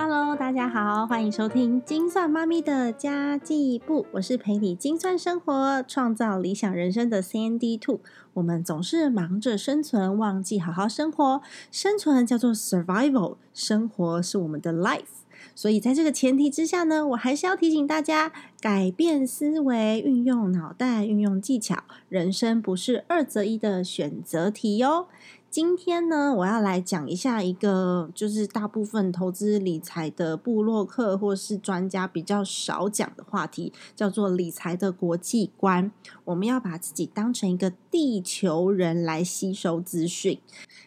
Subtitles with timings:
[0.00, 7.98] Hello，大家好，欢迎收听精算妈咪的家计部，我是陪你精算生活、创造理想人生的 CND Two。
[8.34, 11.42] 我们总是忙着生存，忘记好好生活。
[11.72, 15.26] 生存叫做 survival，生活是我们的 life。
[15.54, 25.08] 所以在这个前提之下呢，我还是要提醒大家，改变思维，运用脑袋，运用技巧，人生不是二择一的选择题哟。
[25.50, 35.90] 今天呢，我要来讲一下一个，就是大部分投资理财的部落客或是专家比较少讲的话题，叫做理财的国际观。
[36.26, 40.38] 我们要把自己当成一个地球人来吸收资讯。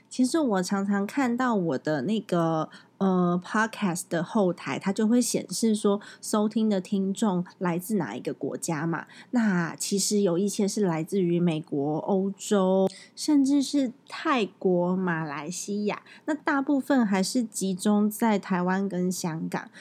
[0.08, 2.70] 其实我常常看到我的那个。
[3.02, 9.08] 呃，Podcast 的后台它就会显示说收听的听众来自哪一个国家嘛？
[9.32, 16.04] 那其实有一些是来自于美国、欧洲，甚至是泰国、马来西亚。
[16.26, 19.72] 那大部分还是集中在台湾跟香港。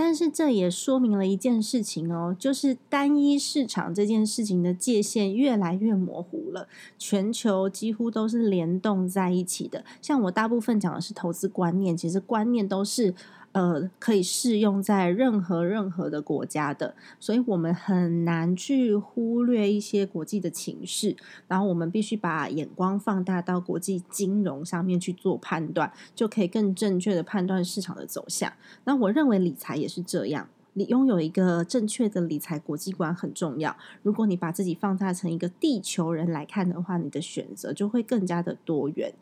[0.00, 6.68] 但是这也说明了一件事情哦，就是单一市场这件事情的界限越来越模糊了。
[6.96, 9.84] 全球几乎都是联动在一起的。
[10.00, 13.12] 像我大部分讲的是投资观念，其实观念都是
[13.52, 21.16] 呃可以适用在任何任何的国家的，所以我们很难去忽略一些国际的情势。
[21.48, 28.52] 然后我们必须把眼光放大到国际金融上面去做判断，就可以更正确的判断市场的走向。
[28.84, 29.88] 那我认为理财也。
[29.88, 33.74] 是这样，你拥有一个正确的理财国际观很重要。
[34.02, 39.14] 如果你把自己放大成一个地球人来看的话，你的选择就会更加的多元。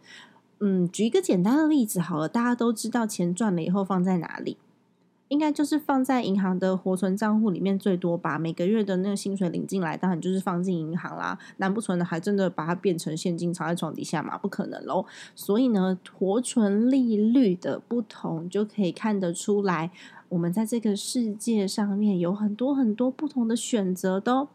[0.61, 4.57] 嗯，举一个简单的例子好了，大家都知道钱赚了以后放在哪里？
[5.29, 8.39] 应该就是放在银行的活存账户里面最多吧。
[8.39, 11.37] 每个月的那个薪水领进来，当然就是放进银行啦。
[11.57, 14.39] 难不成还真的把它变成现金藏在床底下嘛？
[14.39, 15.05] 不可能喽。
[15.35, 19.91] 所以呢，活存利率的不同就可以看得出来。
[20.29, 24.47] 我们在这个世界上面有很多很多不同的选择的。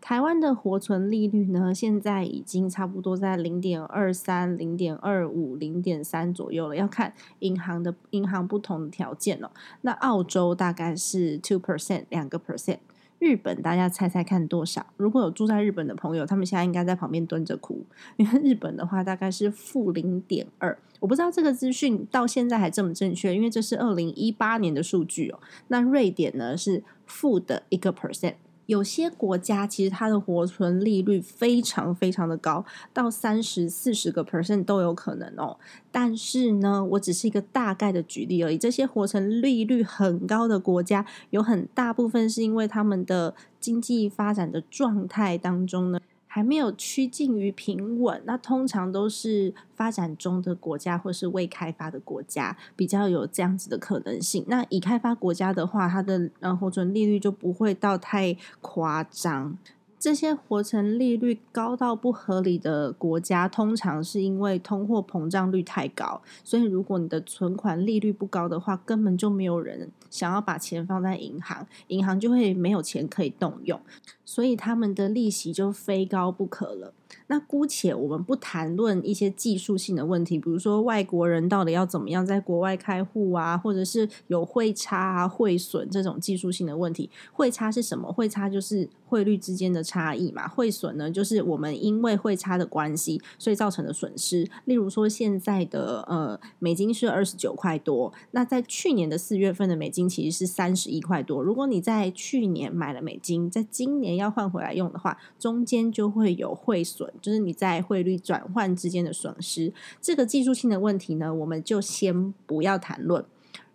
[0.00, 6.76] 台湾的活存利率呢，现在已经差不多在零点二三、零点二五、零点三左右了。
[6.76, 9.50] 要看银行的银行不同的条件哦。
[9.80, 12.78] 那澳洲大概是 two percent 两个 percent。
[13.20, 14.84] 日本大家猜猜看多少？
[14.98, 17.82] 如果有住在日本的朋友，他们现在应该在旁边蹲着哭，
[18.16, 20.76] 因为日本的话大概是负零点二。
[21.00, 25.38] 我不知道这个资讯到现在还这么正确，因为这是二零一八年的数据哦。
[25.68, 28.34] 那瑞典呢是负的一个 percent。
[28.66, 35.56] 有些国家其实它的活存利率非常非常的高，到三十四十个 percent 都有可能哦。
[35.90, 38.58] 但是呢，我只是一个大概的举例而已。
[38.58, 46.00] 这些活存利率很高的国家，有很大部分是因为他们的经济发展的状态当中呢。
[46.34, 54.44] 还没有趋近于平稳，那通常都是发展中的国家或是未开发的国家比较有这样子的可能性。
[54.48, 59.56] 那已开发国家的话，它的呃活存利率就不会到太夸张。
[60.04, 66.20] 这些活成利率高到不合理的国家，通常是因为通货膨胀率太高。
[66.44, 73.80] 所以，如果你的存款利率不高的话，根本就没有人想要把钱放在银行，银行就会没有钱可以动用，
[74.26, 76.92] 所以他们的利息就非高不可了。
[77.26, 87.10] 那姑且我们不谈论一些技术性的问题，比如说外国人到底要怎么样在国外开户啊，或者是有汇差啊、汇损这种技术性的问题。
[87.32, 88.12] 汇差是什么？
[88.12, 90.46] 汇差就是汇率之间的差异嘛。
[90.46, 94.48] 汇损呢，就是我们因为汇差的关系，所以造成的损失。
[94.66, 101.42] 例如说，现在的呃美金是二十九块多，那在去年的四月份的美金其实是三十一块多。
[101.42, 106.84] 如果你在去年买了美金，在今年要换回来用的话，中间就会有汇。
[106.94, 113.24] 损就是你在汇率转换之间的损失，这个技术性的问题呢，我们就先不要谈论。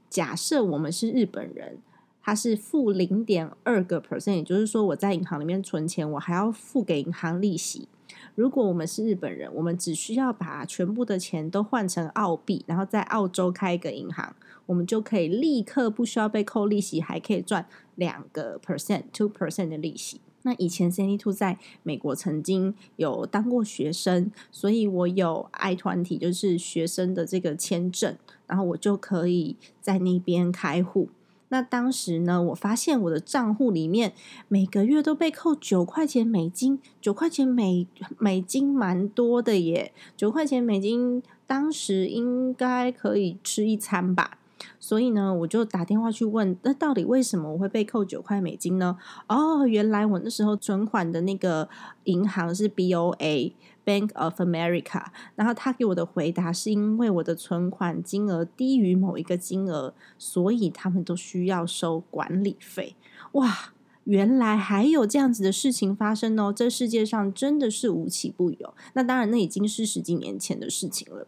[0.09, 1.79] 假设我们是日本人，
[2.21, 7.87] 它是负零点二个 percent，也就是说我在银行里面存钱，我还要付给银行利息。
[8.35, 14.35] 如果我们是日本人，我们只需要把全部的钱都换成澳币，然后在澳洲开一个银行，
[14.65, 20.21] 我们就可以立刻不需要被扣利息，还可以赚两个 percent two percent 的利息。
[20.43, 31.09] 那以前 c n d Two 在美国曾经有当过学生，所以我有 I 团体，就是学生的这个签证，然后我就可以在那边开户。
[31.51, 34.13] 那当时呢，我发现我的账户里面
[34.47, 37.87] 每个月都被扣九块钱美金，九块钱美
[38.19, 44.37] 美金蛮多的耶，九块钱美金当时应该可以吃一餐吧。
[44.79, 48.97] 所以呢，我就打电话去问，那到底为什么我会被扣九块美金呢？
[49.27, 51.67] 哦，原来我那时候存款的那个
[52.05, 55.03] 银行是 BOA，Bank of America，
[55.35, 62.95] 然后他给我的回答是因为我的存款金额低于某一个金额，所以他们都需要收管理费。
[63.33, 63.73] 哇，
[64.05, 66.53] 原来还有这样子的事情发生哦！
[66.55, 68.73] 这世界上真的是无奇不有。
[68.93, 71.27] 那当然，那已经是十几年前的事情了。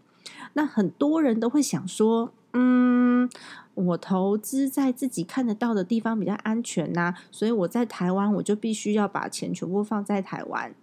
[0.53, 3.29] 那很多人都会想说，嗯。
[3.73, 10.75] 我投资在自己看得到的地方比较安全呐，所以我在台湾我就必须要把钱全部放在台湾。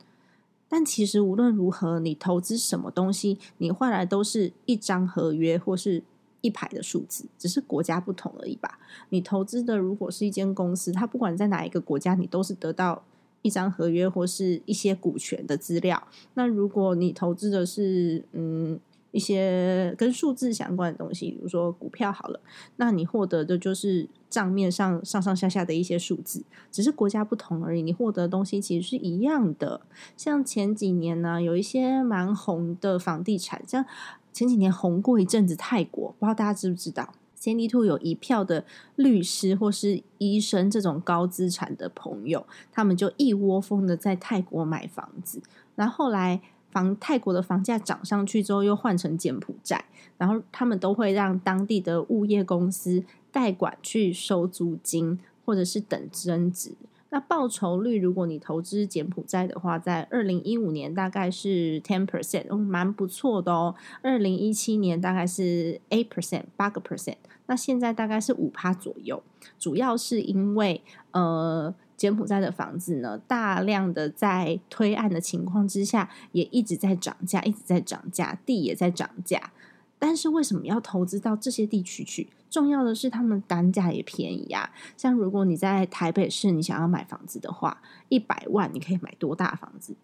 [0.70, 6.03] 但其实无论如何，你投资什么东西，你换来都是一张合约或是
[6.41, 8.79] 一排的数字，只是国家不同而已吧。
[9.11, 13.03] 你投资的如果是一间公司，它不管在哪一个国家，你都是得到
[13.43, 16.03] 一张合约或是一些股权的资料。
[16.32, 18.81] 那如果你投资的是嗯。
[19.10, 22.40] 一些跟数字相关的东西，比如说股票好了，
[22.76, 27.81] 那你获得的就是账面上上上下下的一些数字，只是国家不同而已。
[27.81, 29.81] 你获得的东西其实是一样的。
[30.16, 33.84] 像前几年呢，有一些蛮红的房地产，像
[34.32, 38.66] 前几年红过一阵子泰国，不知道大家知不知道？C D Two 有一票的
[38.96, 45.40] 律师或是医生这种高资产的朋友，他们就一窝蜂的在泰国买房子，
[45.75, 46.43] 然后来。
[46.70, 49.85] 房泰国的房价涨上去之后，又换成柬埔寨，
[50.17, 56.73] 然后他们都会让当地的物业公司代管去收租金，或者是等增值。
[57.11, 63.75] 那报酬率，如果你投资柬埔寨的话，在二零一五年大概是 ten percent，嗯，蛮不错的哦。
[64.03, 67.17] 二零一七年大概是 eight percent，八个 percent。
[67.47, 69.23] 那现在大概是五趴左右，
[69.59, 70.82] 主要是因为
[71.12, 71.75] 呃。
[71.99, 79.50] 柬埔寨的房子呢，大量的在推案的情况之下，也一直在涨价，一直在涨价，地也在涨价。
[79.99, 82.29] 但是为什么要投资到这些地区去？
[82.49, 84.71] 重要的是，他们单价也便宜啊。
[84.97, 89.97] 像如果你在台北市，你想要买房子的话，一百万你可以买多大房子？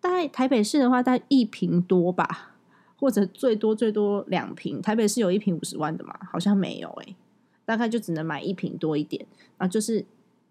[0.00, 2.54] 大台北市的话，大一平多吧，
[3.00, 4.80] 或者最多最多两平。
[4.80, 6.16] 台北市有一平五十万的吗？
[6.30, 7.16] 好像没有诶，
[7.64, 9.26] 大概就只能买一平多一点
[9.58, 10.06] 啊，就是。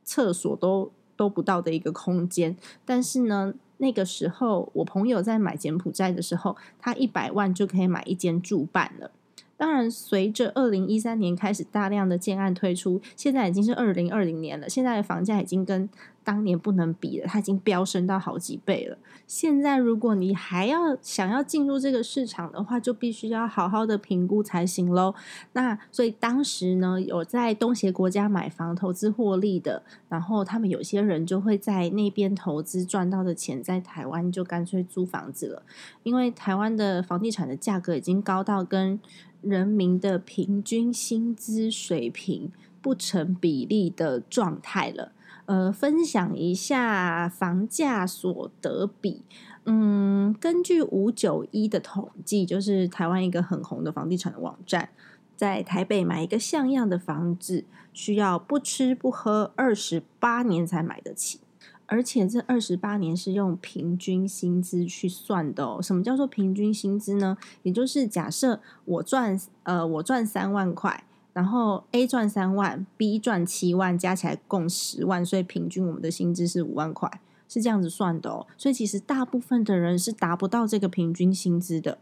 [0.05, 2.55] 厕所都都不到的一个空间，
[2.85, 9.11] 但是呢，那个时候我朋友在买柬埔寨的时候，他一百万就可以买一间住办了。
[9.57, 15.89] 当然，随着二零一三年开始大量的建案推出，现在已经是二零二零年了，现在的房价已经跟
[16.25, 18.97] 当年不能比了，它已经飙升到好几倍了。
[19.25, 25.15] 现在如果你还要想要进入这个市场的话，就必须要好好的评估才行喽。
[25.53, 35.63] 那所以当时呢，有在东协国家买房投资获利的，然后他们有些人就会在那边投资赚到的钱，在台湾就干脆租房子了，
[36.03, 38.99] 因为台湾的房地产的价格已经高到跟。
[39.45, 42.51] 人民的平均薪资水平
[42.81, 45.11] 不成比例的状态了。
[45.45, 49.21] 呃，分享一下房价所得比。
[49.65, 54.89] 嗯，根据五九一的统计，就是台湾一个很红的房地产的网站，
[55.35, 61.39] 在台北买一个像样的房子，需要不吃不喝二十八年才买得起。
[61.87, 65.81] 而且这二十八年是用平均薪资去算的哦。
[65.81, 67.37] 什么叫做平均薪资呢？
[67.63, 71.03] 也就是假设我赚呃我赚三万块，
[71.33, 77.09] 然后 A 赚三万，B 赚七万，加起来共十万，所以平均我们的薪资是五万块，
[77.47, 78.47] 是这样子算的哦。
[78.57, 81.97] 所以其实大部分的人是达不到这个平均薪资的。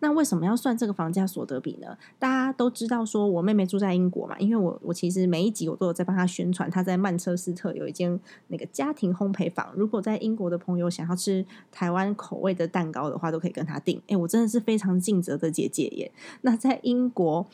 [0.00, 1.96] 那为什么要算这个房价所得比呢？
[2.18, 8.18] 大家都知道，说我妹妹住在英国嘛，因为我我其实每一集我都有在帮她宣传，她在曼彻斯特有一间
[8.48, 9.72] 那个家庭烘焙坊。
[9.74, 14.00] 如果在英国的朋友想要吃台湾口味的蛋糕的话，都可以跟她订。
[14.08, 16.12] 哎，我真的是非常尽责的姐姐耶。
[16.42, 17.46] 那在英国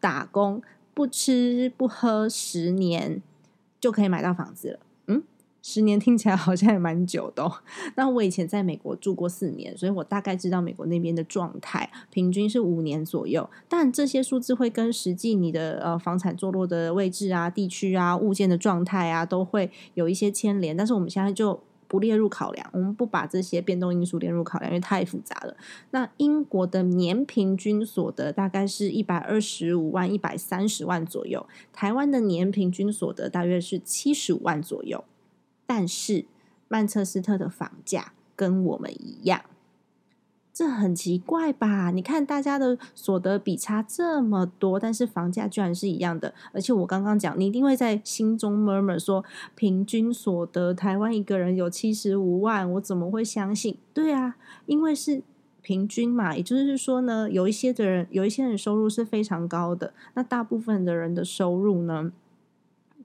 [0.00, 0.62] 打工
[0.94, 3.22] 不吃不喝十年
[3.80, 4.80] 就可以买到房子了。
[5.60, 7.50] 十年听起来好像也蛮久的。
[7.96, 13.48] 那我以前在美国住过四年，所以我大概知道美国那边的状态，平均是五年左右。
[13.68, 20.76] 但这些数字会跟实际你的呃房产坐落的位置啊、地区啊、物件的状态啊，都会有一些牵连。
[20.76, 25.56] 但是我们现在就不列入考量，我们不把这些变动因素列入考量，因为太复杂了。
[25.90, 35.04] 那英国的年平均所得大概是一百二十五万、一百三十万左右，台湾的年平均所得大约是七十五万左右。
[35.68, 36.24] 但是
[36.66, 39.42] 曼彻斯特的房价跟我们一样，
[40.50, 41.90] 这很奇怪吧？
[41.90, 46.32] 你看大家的所得比差这么多，但是房价居然是一样的。
[46.52, 49.22] 而且我刚刚讲，你一定会在心中 murmur 说，
[49.54, 53.76] 平均所得台湾一个人有七十五万，我怎么会相信？
[53.92, 55.22] 对啊，因为是
[55.60, 62.10] 平均嘛，也就是说呢，有一些的人，有一些人收入是非常高的，那大部分的人的收入呢，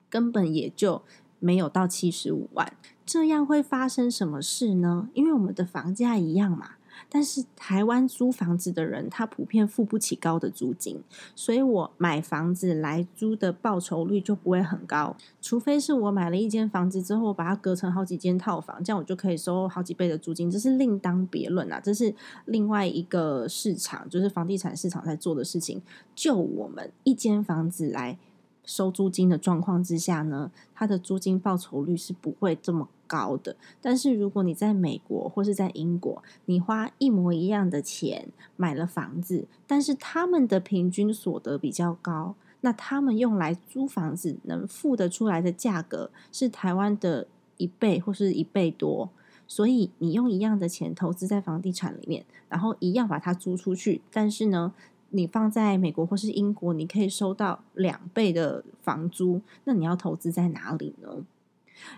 [0.10, 1.02] 根本也就。
[1.44, 2.74] 没有到七十五万，
[3.06, 5.10] 这样会发生什么事呢？
[5.14, 6.76] 因为我们的房价一样嘛，
[7.10, 11.04] 但是台湾租房子的人，他普遍付不起高的租金，
[11.36, 15.18] 所以我买房子来租的报酬率就不会很高。
[15.42, 25.82] 除非是我买了一间房子之后，把它隔成好几间套房，这样我就可以收好几倍的租金，这是另当别论啊，这是另外一个市场，就是房地产市场在做的事情。
[26.16, 28.18] 就我们一间房子来
[28.66, 33.56] 收租金的状况之下呢，它的租金报酬率是不会这么高的。
[33.82, 47.28] 但是如果你在美国或是在英国，你花一模一样的钱买了房子，但是他们的平均所得比较高，那他们用来租房子能付得出来的价格是台湾的
[47.58, 49.10] 一倍或是一倍多。
[49.46, 54.74] 所以你用一样的钱投资在房地产里面，然后一样把它租出去，但是呢？
[55.16, 61.24] 你放在美国或是英国，你可以收到两倍的房租，那你要投资在哪里呢？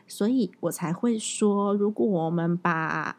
[0.05, 3.17] 所以我才会说，如果我们把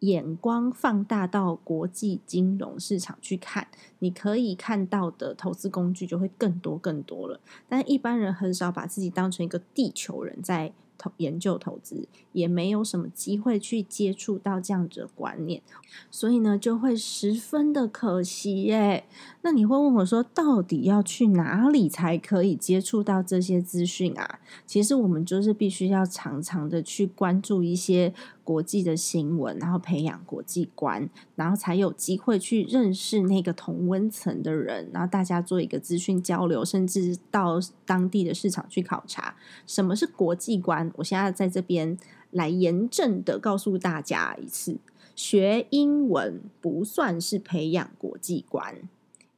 [0.00, 3.68] 眼光放大到国际金融市场去看，
[4.00, 7.40] 你可以看到的投资工具就会更多更多了。
[7.68, 10.72] 但一般人很少把自己当成一个地球人在。
[11.16, 15.62] 研究投资也没有什么机会去接触到这样子的观念，
[16.10, 19.04] 所以呢就会十分的可惜耶。
[19.42, 24.40] 那你会问我说，到底要去哪里才可以接触到这些资讯啊？
[24.66, 28.12] 其实我们就是必须要常常的去关注一些。
[28.44, 39.34] 国际的新闻，然后培养国际观，然后才有机会去认识那个同温层的人，然后大家做一个资讯交流，甚至到当地的市场去考察
[39.66, 40.92] 什么是国际观。
[40.96, 41.98] 我现在在这边
[42.30, 44.76] 来严正的告诉大家一次：
[45.16, 48.76] 学英文不算是培养国际观。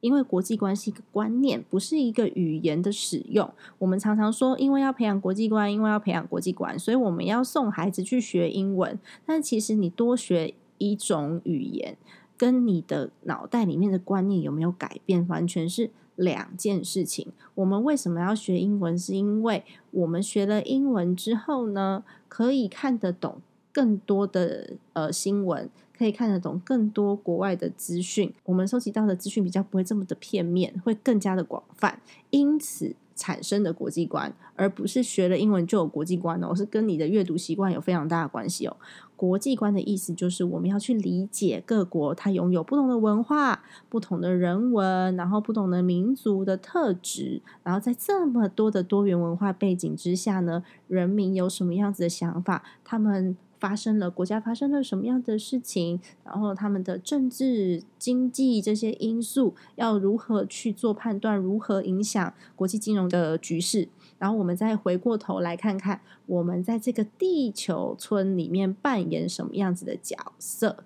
[0.07, 3.53] 因为国际观是一个观念，不是一个语言的使用。
[3.77, 8.97] 我们常常说，因为要培养国际观，因为要培养国际观，所以我们要送孩子去学英文。
[9.25, 11.97] 但其实你多学一种语言，
[12.37, 17.27] 跟你的脑袋里面的观念有没有改变，完全是两件事情。
[17.55, 18.97] 我们为什么要学英文？
[18.97, 23.41] 是因为我们学了英文之后呢，可以看得懂
[23.73, 25.69] 更多的呃新闻。
[25.97, 31.99] 可以看得懂更多国外的资讯，我们收集到的资讯比较不会这么的片面，会更加的广泛，
[32.29, 38.77] 因此产生的国际观，而不是学了英文就有国际观哦，是跟你的阅读习惯有非常大的关系哦。
[39.15, 53.35] 国际观的意思就是我们要去理解各国它拥有不同的文化、不同的人文，然后不同的民族的特质，然后在这么多的多元文化背景之下呢，人民有什么样子的想法，他们。
[53.59, 70.83] 发生了国家发生了什么样的事情，然后他们的政治、经济这些因素要如何去做判断，如何影响国际金融的局势，然后我们再回过头来看看，我们在这个地球村里面扮演什么样子的角色，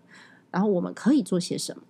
[0.49, 1.83] 然后我们可以做些什么，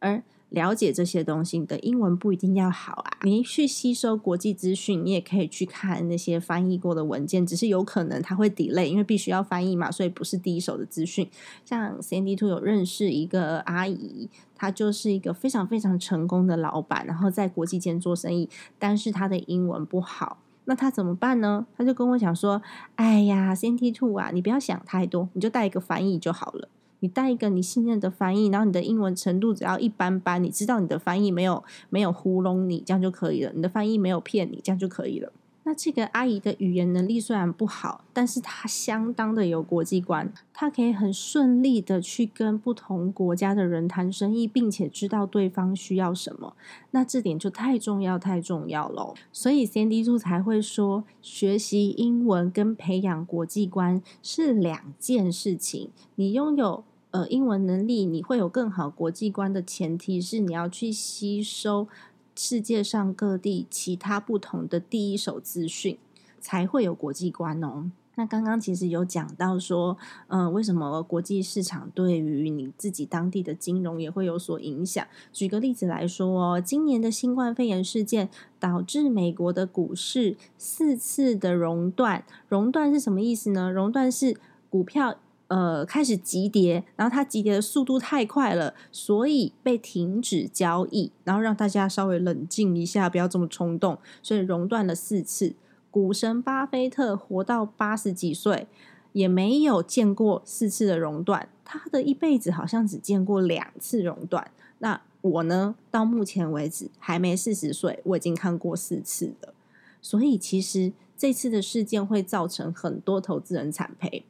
[0.00, 0.22] 而。
[0.50, 3.18] 了解这些东西，你的英文不一定要好啊。
[3.22, 11.28] 你去吸收国际资讯，你也可以去看那些翻译过的文件，只是有可能它会 delay，因为必须要翻译嘛，所以不是第一手的资讯。
[11.64, 21.66] 像 Sandy Two 有认识一个阿姨，她就是一个非常非常成功的老板，然后在国际间做生意，但是她的英文不好，那她怎么办呢？
[21.76, 22.60] 她就跟我讲说
[22.96, 26.68] ：“哎呀，Sandy Two 啊，你不要想太多，你就带一个翻译就好了。”
[27.00, 33.52] 你带一个你信任的翻译，然后你的英文程度只要一般般，你知道你的翻译没有没有糊弄你，这样就可以了。
[33.54, 35.32] 你的翻译没有骗你，这样就可以了。
[35.62, 46.56] 那这个阿姨的语言能力虽然不好，但是她相当的有国际观，她可以很顺利的去跟不同国家的人谈生意，并且知道对方需要什么。
[46.92, 49.14] 那这点就太重要太重要了。
[49.30, 55.90] 所以 Sandy 猪才会说，学习英文跟培养国际观是两件事情。
[56.14, 56.84] 你拥有。
[57.12, 61.88] 呃，英文能力你会有更好国际观的前提是你要去吸收
[62.36, 65.98] 世界上各地其他不同的第一手资讯，
[66.40, 67.90] 才会有国际观哦。
[68.14, 69.96] 那刚刚其实有讲到说，
[70.28, 75.04] 嗯，为什么国际市场对于你自己当地的金融也会有所影响？
[75.32, 83.70] 举个例子来说哦，今年的新冠肺炎事件导致美国的股市四次的熔断，熔断是什么意思呢？
[83.70, 84.36] 熔断是
[84.68, 85.18] 股票。
[85.50, 95.56] 呃，开始急跌，然后它急跌的速度太快了，所以被停止交易，然后让大家稍微冷静一下，不要这么冲动，所以熔断了四次。
[95.90, 98.68] 股神巴菲特活到八十几岁，
[99.12, 104.52] 也没有见过四次的熔断，他的一辈子好像只见过两次熔断。
[104.78, 109.52] 那我呢，到目前为止还没四十岁，我已经看过四次了。
[110.00, 114.24] 所以其实这次的事件会造成很多投资人惨赔。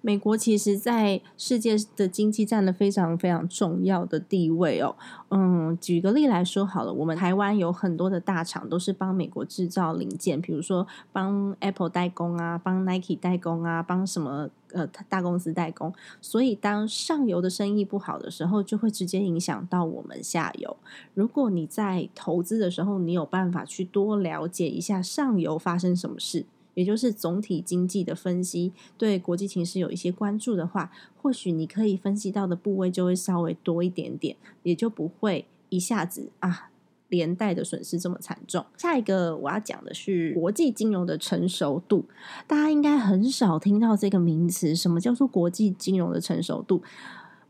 [0.00, 4.94] 美国其实在世界的经济占了非常非常重要的地位哦。
[5.30, 15.92] 嗯，举个例来说好了，我们台湾有很多的大厂都是帮美国制造零件，比如说帮 Apple 代工啊，帮 Nike 代工啊，帮什么呃大公司代工。
[16.20, 20.76] 所以当上游的生意不好的时候，就会直接影响到我们下游。
[21.14, 26.46] 如果你在投资的时候，你有办法去多了解一下上游发生什么事。
[26.78, 36.70] 也就是总体经济的分析，对国际情势有一些关注的话，或许你可以分析到的部位就会稍微多一点点，也就不会一下子啊
[37.08, 38.64] 连带的损失这么惨重。
[38.76, 42.04] 下一个我要讲的是国际金融的成熟度，
[42.46, 44.76] 大家应该很少听到这个名词。
[44.76, 46.80] 什么叫做国际金融的成熟度？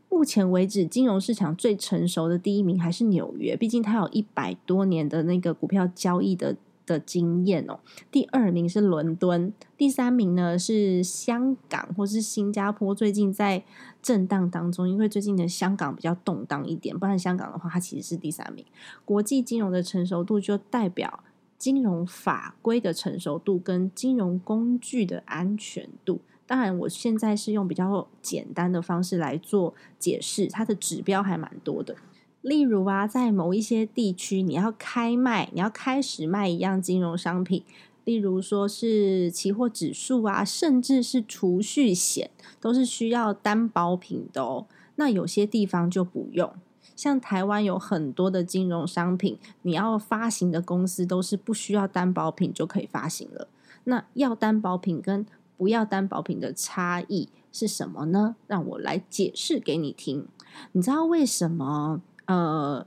[0.09, 6.55] 目前为止，金融市场最成熟的第一名还是纽约，毕竟它有一百多年的那个股票交易的。
[6.89, 7.79] 的经验哦，
[8.11, 12.95] 第二名是伦敦，第三名呢是香港或是新加坡。
[12.95, 13.63] 最近在
[14.01, 18.65] 震荡当中，因为最近的香港比较动荡一点，不然香港的话，它其实是第三名。
[19.05, 21.23] 国际金融的成熟度就代表
[21.59, 26.19] 金融法规的成熟度跟金融工具的安全度。
[26.47, 31.95] 当然，我现在是用比较简单的方式来做解释，它的指标还蛮多的。
[32.41, 37.63] 例如啊，在某一些地区，你要开卖，你要开始卖一样金融商品，
[38.05, 42.31] 例如说是期货指数啊，甚至是储蓄险，
[42.61, 44.65] 都是需要担保品的哦。
[44.95, 46.53] 那有些地方就不用，
[46.95, 53.49] 像台湾有很多的金融商品，你要发行的公司都是不需要担保品就可以发行了。
[53.83, 55.25] 那要担保品跟
[55.57, 58.37] 不要担保品的差异是什么呢？
[58.47, 60.25] 让我来解释给你听。
[60.71, 62.01] 你知道为什么？
[62.29, 62.85] 呃，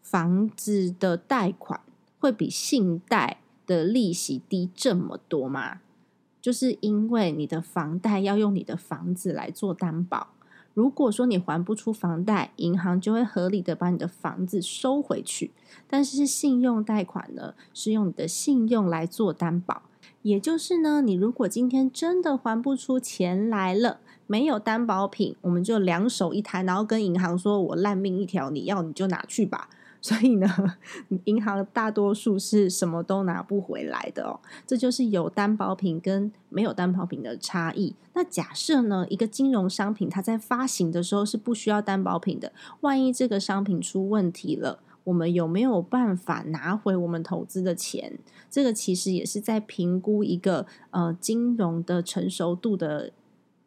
[0.00, 1.80] 房子的贷款
[2.18, 5.80] 会比信贷的利息低这么多吗？
[6.40, 10.28] 就是因为你的房贷要用你的房子来做担保。
[10.72, 15.50] 如果说你还不出房贷，银行就会合理的把你的房子收回去。
[15.86, 19.82] 但是信用贷款呢，是用你的信用来做担保。
[20.22, 24.00] 也就是呢，你如果今天真的还不出钱来了。
[24.28, 29.70] 没有担保品，我们就两手一摊，然后跟银行说：“我烂命一条，你要你就拿去吧。
[30.00, 30.46] ”所以呢，
[31.24, 34.38] 银行大多数是什么都拿不回来的哦。
[34.66, 37.96] 这就是有担保品跟没有担保品的差异。
[38.12, 48.18] 那假设呢，一个金融商品它在发行的时候是不需要担保品的，万一这个商品出问题了，我们有没有办法拿回我们投资的钱？
[48.50, 53.12] 这个其实也是在评估一个呃金融的成熟度的。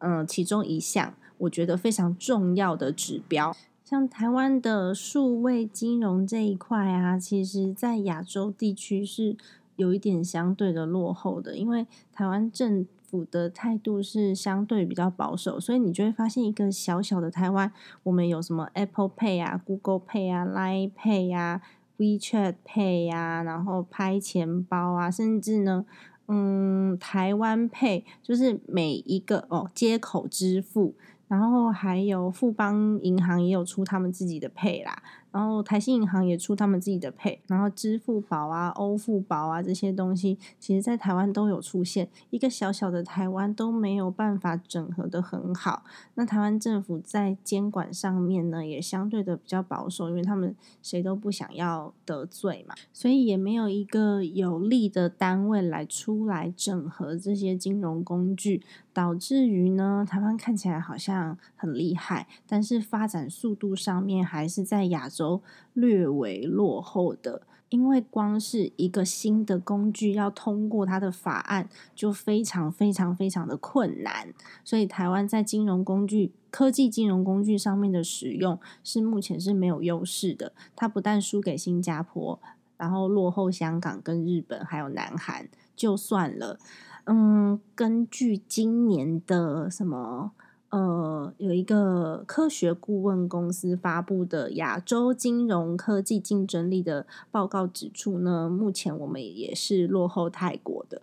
[0.04, 9.36] 嗯，其中一项我觉得非常重要的指标，像台湾的数位金融这一块啊，其实在亚洲地区是
[9.76, 21.60] 有一点相对的落后的，因为台湾政府的态度是相对比较保守，所以你就会发现一个小小的台湾，我们有什么 Apple Pay 啊、Google Pay 啊、Line Pay 啊、
[21.98, 25.84] WeChat Pay 啊，然后拍钱包啊，甚至呢。
[26.28, 30.94] 嗯，台湾配就是每一个哦接口支付，
[31.28, 35.02] 然后还有富邦银行也有出他们自己的配啦。
[35.32, 42.08] 然后台新银行也出他们自己的配，然后支付宝啊、欧付宝啊这些东西，其实在台湾都有出现。
[42.30, 45.84] 一个小小的台湾都没有办法整合的很好。
[46.14, 58.62] 那台湾政府在监管上面呢，也相对的比较保守，因为他们谁都不想要得罪嘛，所以也没有一个有力的单位来出来整合这些金融工具。
[58.92, 67.42] 导致于呢，台湾看起来好像很厉害，但是发展速度上面还是在亚洲略为落后的。
[67.70, 74.28] 因为光是一个新的工具要通过它的法案，就非常非常非常的困难。
[74.62, 80.52] 所以台湾在金融工具、科技金融工具上面的使用，是目前是没有优势的。
[80.76, 82.38] 它不但输给新加坡，
[82.76, 85.48] 然后落后香港、跟日本还有南韩，
[85.82, 86.60] 就算了。
[87.06, 90.30] 嗯，根据今年的什么
[90.68, 101.02] 呃，有一个科学顾问公司发布的亚洲金融科技竞争力的报告指出呢，目前我们也是落后泰国的。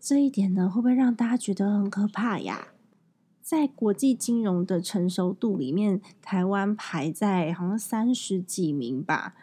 [0.00, 2.68] 这一点呢，会不会让大家觉得很可怕呀？
[3.40, 9.36] 在国际金融的成熟度里面，台湾排在好像三十几名吧？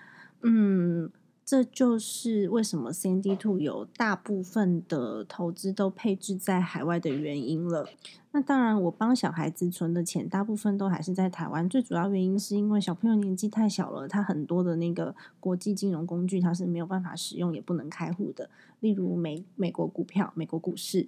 [0.43, 1.09] 嗯。
[1.45, 7.87] 这就是为什么 CND Two 有大部分的投资都配置在海外的原因了。
[8.31, 11.69] 那当然，我帮小孩子存的钱大部分都还是在台湾。
[11.69, 18.49] 最主要原因是因为小朋友年纪太小了，他很多的那个国际金融工具他是没有办法使用，也不能开户的。
[18.79, 21.07] 例如美美国股票、美国股市，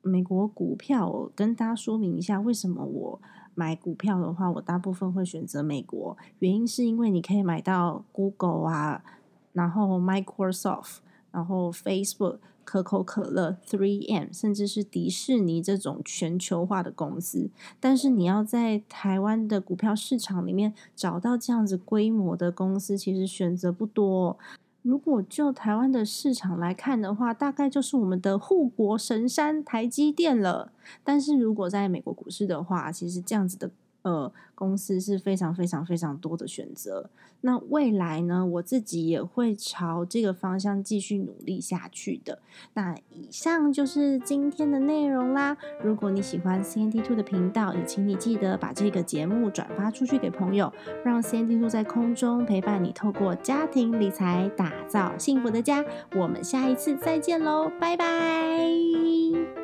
[0.00, 3.20] 美国股票，我跟大家说明一下，为什么我
[3.54, 9.04] 买股票的话，我大部分会选择美国，原因是因为你可以买到 Google 啊，
[9.54, 10.96] 然后 Microsoft，
[11.32, 12.40] 然后 Facebook。
[12.66, 24.38] 可口可乐、Three M，甚至是迪士尼这种全球化的公司，但是你要在台湾的股票市场里面找到这样子规模的公司，其实选择不多。
[24.80, 30.72] 如果就台湾的市场来看的话，大概就是我们的护国神山台积电了。
[31.04, 33.70] 但是如果在美国股市的话，其实这样子的。
[34.04, 37.10] 呃，公司是非常非常非常多的选择。
[37.40, 42.38] 那未来呢，我自己也会朝这个方向继续努力下去的。
[42.72, 45.56] 那以上就是今天的内容啦。
[45.82, 50.72] 如果你喜欢 C N D Two 的频道，也请你记得把这个节目转发出去给朋友，
[51.04, 55.84] 让 C N D Two 在空中陪伴你，透过家庭理财打造幸福的家。
[56.16, 59.63] 我们下一次再见喽，拜拜。